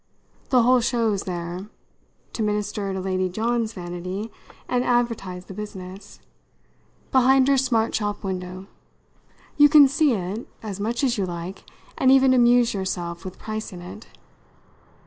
The 0.49 0.63
whole 0.63 0.79
show's 0.79 1.25
there 1.25 1.67
to 2.33 2.41
minister 2.41 2.91
to 2.91 2.99
Lady 2.99 3.29
John's 3.29 3.73
vanity 3.73 4.31
and 4.67 4.83
advertise 4.83 5.45
the 5.45 5.53
business 5.53 6.19
behind 7.11 7.47
her 7.47 7.55
smart 7.55 7.93
shop 7.93 8.23
window. 8.23 8.65
You 9.57 9.69
can 9.69 9.87
see 9.87 10.13
it, 10.13 10.47
as 10.63 10.79
much 10.79 11.03
as 11.03 11.19
you 11.19 11.27
like, 11.27 11.65
and 11.99 12.09
even 12.09 12.33
amuse 12.33 12.73
yourself 12.73 13.23
with 13.23 13.37
pricing 13.37 13.81
it. 13.83 14.07